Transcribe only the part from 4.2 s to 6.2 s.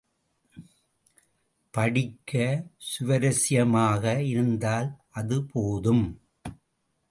இருந்தால் அது போதும்.